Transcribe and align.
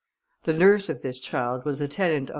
The 0.45 0.53
nurse 0.53 0.89
of 0.89 1.03
this 1.03 1.19
child 1.19 1.63
was 1.63 1.79
a 1.79 1.87
tenant 1.87 2.23
of 2.29 2.29
M. 2.29 2.29